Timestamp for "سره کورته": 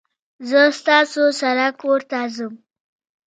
1.41-2.19